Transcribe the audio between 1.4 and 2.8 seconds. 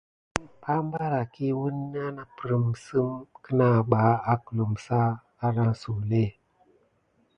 nadi wuna naprime